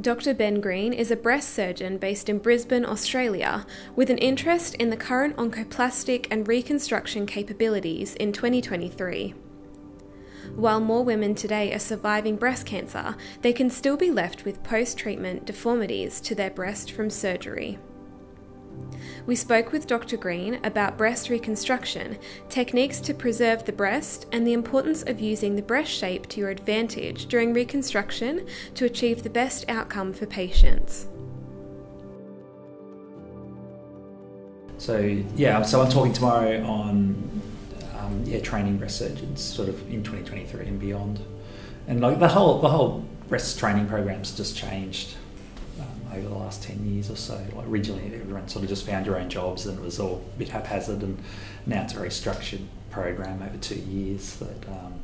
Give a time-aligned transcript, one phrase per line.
[0.00, 0.34] Dr.
[0.34, 4.96] Ben Green is a breast surgeon based in Brisbane, Australia, with an interest in the
[4.96, 9.34] current oncoplastic and reconstruction capabilities in 2023.
[10.56, 14.98] While more women today are surviving breast cancer, they can still be left with post
[14.98, 17.78] treatment deformities to their breast from surgery.
[19.26, 20.18] We spoke with Dr.
[20.18, 22.18] Green about breast reconstruction,
[22.50, 26.50] techniques to preserve the breast, and the importance of using the breast shape to your
[26.50, 31.08] advantage during reconstruction to achieve the best outcome for patients.
[34.76, 34.98] So
[35.36, 37.40] yeah, so I'm talking tomorrow on
[37.98, 41.20] um, yeah training breast surgeons sort of in 2023 and beyond,
[41.86, 45.14] and like the whole the whole breast training program's just changed
[46.12, 47.34] over the last 10 years or so.
[47.54, 50.38] Like originally, everyone sort of just found your own jobs and it was all a
[50.38, 51.18] bit haphazard, and
[51.66, 52.60] now it's a very structured
[52.90, 54.94] program over two years that um,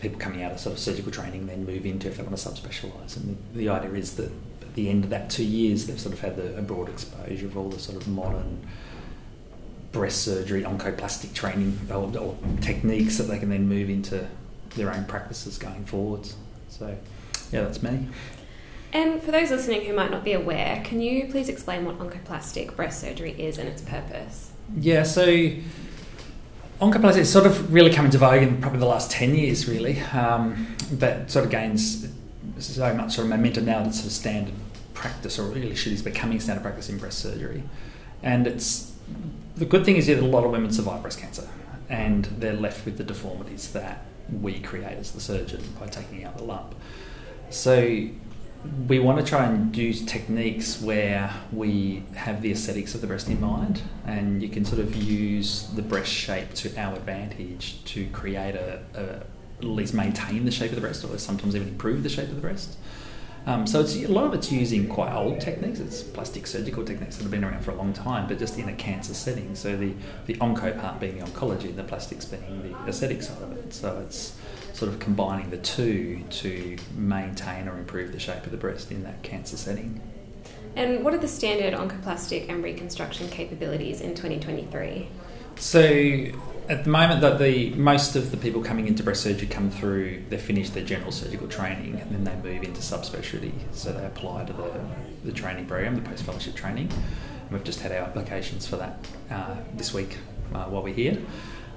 [0.00, 2.48] people coming out of sort of surgical training then move into if they want to
[2.48, 3.16] subspecialise.
[3.16, 4.30] And the, the, idea is that
[4.62, 7.46] at the end of that two years, they've sort of had the, a broad exposure
[7.46, 8.66] of all the sort of modern
[9.92, 14.28] breast surgery, oncoplastic training or, or techniques that they can then move into
[14.76, 16.36] their own practices going forwards.
[16.68, 16.96] So,
[17.50, 18.06] yeah, that's me.
[18.92, 22.74] And for those listening who might not be aware, can you please explain what oncoplastic
[22.74, 24.50] breast surgery is and its purpose?
[24.76, 25.26] Yeah, so
[26.80, 30.00] oncoplastic is sort of really come into vogue in probably the last 10 years, really.
[30.00, 32.08] Um, that sort of gains
[32.58, 34.54] so much sort of momentum now that sort of standard
[34.94, 37.62] practice, or really should is becoming standard practice in breast surgery.
[38.22, 38.92] And it's
[39.56, 41.48] the good thing is that a lot of women survive breast cancer
[41.88, 44.04] and they're left with the deformities that
[44.40, 46.74] we create as the surgeon by taking out the lump.
[47.50, 48.08] So
[48.86, 53.28] we want to try and use techniques where we have the aesthetics of the breast
[53.28, 58.06] in mind, and you can sort of use the breast shape to our advantage to
[58.08, 59.22] create a, a
[59.58, 62.34] at least maintain the shape of the breast, or sometimes even improve the shape of
[62.34, 62.76] the breast.
[63.46, 65.80] Um, so it's a lot of it's using quite old techniques.
[65.80, 68.68] It's plastic surgical techniques that have been around for a long time, but just in
[68.68, 69.54] a cancer setting.
[69.54, 69.94] So the
[70.26, 73.72] the onco part being the oncology, and the plastics being the aesthetic side of it.
[73.72, 74.36] So it's
[74.80, 79.02] sort of combining the two to maintain or improve the shape of the breast in
[79.02, 80.00] that cancer setting.
[80.74, 85.06] And what are the standard oncoplastic and reconstruction capabilities in 2023?
[85.56, 85.80] So
[86.70, 90.22] at the moment that the most of the people coming into breast surgery come through
[90.30, 94.44] they finish their general surgical training and then they move into subspecialty so they apply
[94.44, 94.70] to the,
[95.24, 99.04] the training program the post fellowship training and we've just had our applications for that
[99.32, 100.16] uh, this week
[100.54, 101.18] uh, while we're here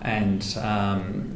[0.04, 1.36] and um,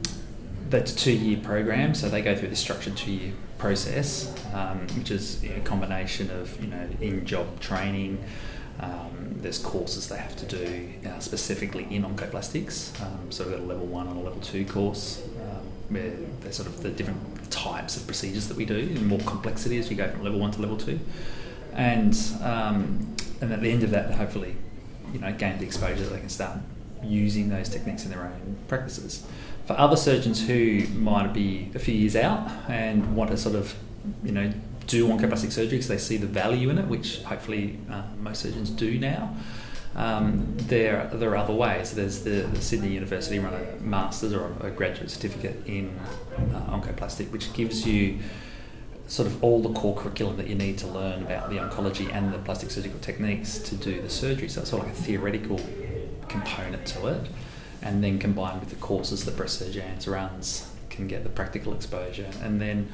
[0.69, 4.87] that's a two year program, so they go through this structured two year process, um,
[4.97, 8.23] which is a combination of you know in job training.
[8.79, 12.99] Um, there's courses they have to do uh, specifically in oncoplastics.
[13.01, 16.57] Um, so we've got a level one and a level two course um, where there's
[16.57, 19.95] sort of the different types of procedures that we do and more complexity as you
[19.95, 20.99] go from level one to level two.
[21.73, 24.55] And um, and at the end of that, hopefully,
[25.13, 26.59] you know, gain the exposure that they can start
[27.03, 29.25] using those techniques in their own practices
[29.67, 33.75] for other surgeons who might be a few years out and want to sort of,
[34.23, 34.51] you know,
[34.87, 38.69] do oncoplastic surgery because they see the value in it, which hopefully uh, most surgeons
[38.69, 39.35] do now.
[39.93, 41.91] Um, there, there are other ways.
[41.91, 45.99] There's the, the, Sydney University run a master's or a graduate certificate in
[46.53, 48.19] uh, oncoplastic, which gives you
[49.07, 52.33] sort of all the core curriculum that you need to learn about the oncology and
[52.33, 54.47] the plastic surgical techniques to do the surgery.
[54.47, 55.59] So it's sort of like a theoretical
[56.29, 57.27] component to it
[57.81, 62.29] and then combined with the courses that Breast Surgeons runs can get the practical exposure.
[62.41, 62.89] And then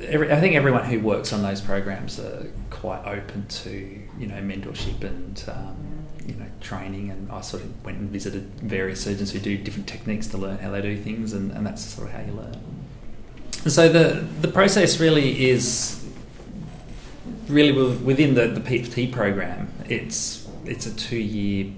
[0.00, 4.36] every, I think everyone who works on those programs are quite open to you know
[4.36, 7.10] mentorship and um, you know training.
[7.10, 10.58] And I sort of went and visited various surgeons who do different techniques to learn
[10.58, 12.56] how they do things and, and that's sort of how you learn.
[13.68, 16.02] So the the process really is
[17.48, 19.72] really within the, the PFT program.
[19.88, 21.72] It's it's a two year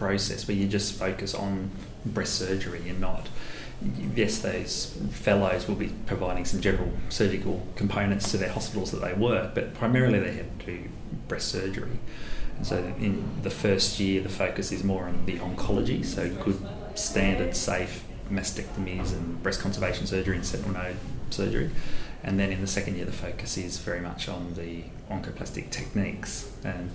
[0.00, 1.70] process where you just focus on
[2.04, 3.28] breast surgery and not
[4.14, 9.14] yes, those fellows will be providing some general surgical components to their hospitals that they
[9.14, 10.88] work, but primarily they have to do
[11.28, 11.98] breast surgery.
[12.56, 16.60] And so in the first year, the focus is more on the oncology, so good,
[16.94, 20.96] standard, safe mastectomies and breast conservation surgery and sentinel node
[21.30, 21.70] surgery.
[22.22, 26.50] And then in the second year, the focus is very much on the oncoplastic techniques.
[26.62, 26.90] And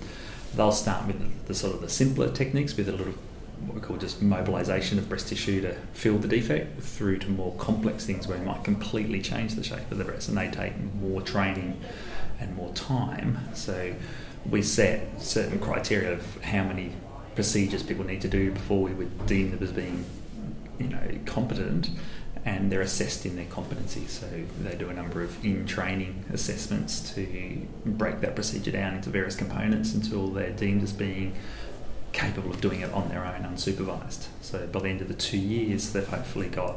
[0.56, 3.14] they'll start with the, sort of the simpler techniques with a little
[3.60, 7.54] what we call just mobilisation of breast tissue to fill the defect through to more
[7.56, 10.78] complex things where we might completely change the shape of the breast and they take
[11.00, 11.80] more training
[12.38, 13.38] and more time.
[13.54, 13.94] So
[14.48, 16.92] we set certain criteria of how many
[17.34, 20.04] procedures people need to do before we would deem them as being
[20.78, 21.90] you know competent
[22.46, 24.06] and they're assessed in their competency.
[24.06, 24.26] So
[24.62, 29.34] they do a number of in training assessments to break that procedure down into various
[29.34, 31.34] components until they're deemed as being
[32.12, 34.28] capable of doing it on their own, unsupervised.
[34.40, 36.76] So by the end of the two years, they've hopefully got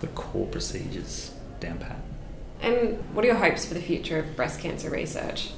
[0.00, 1.96] the core procedures down pat.
[2.60, 5.52] And what are your hopes for the future of breast cancer research?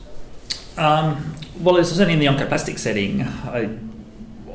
[0.76, 3.70] Um, well, certainly in the oncoplastic setting, I,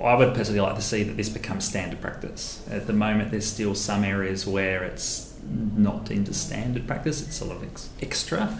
[0.03, 2.65] I would personally like to see that this becomes standard practice.
[2.69, 7.55] At the moment, there's still some areas where it's not into standard practice, it's sort
[7.55, 8.57] of ex- extra.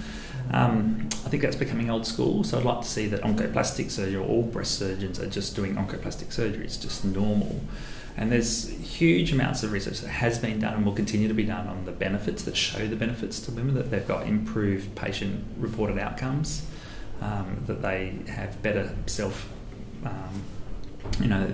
[0.51, 4.21] Um, I think that's becoming old school, so I'd like to see that oncoplastic surgery
[4.21, 6.65] all breast surgeons are just doing oncoplastic surgery.
[6.65, 7.61] It's just normal.
[8.17, 11.45] And there's huge amounts of research that has been done and will continue to be
[11.45, 15.45] done on the benefits that show the benefits to women, that they've got improved patient
[15.57, 16.65] reported outcomes,
[17.21, 19.49] um, that they have better self
[20.03, 20.43] um,
[21.19, 21.47] you know,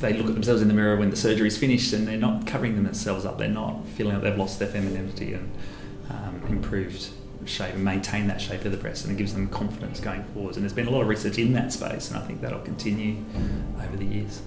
[0.00, 2.46] they look at themselves in the mirror when the surgery is finished and they're not
[2.46, 3.38] covering themselves up.
[3.38, 5.50] They're not feeling like they've lost their femininity and
[6.10, 7.10] um, improved
[7.44, 10.56] shape and maintain that shape of the breast, and it gives them confidence going forwards.
[10.56, 13.24] And there's been a lot of research in that space, and I think that'll continue
[13.82, 14.42] over the years.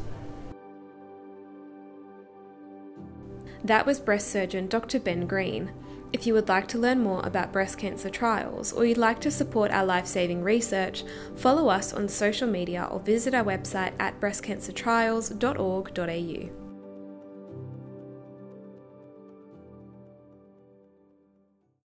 [3.63, 4.99] That was breast surgeon Dr.
[4.99, 5.71] Ben Green.
[6.13, 9.31] If you would like to learn more about breast cancer trials or you'd like to
[9.31, 11.05] support our life saving research,
[11.35, 16.70] follow us on social media or visit our website at breastcancertrials.org.au.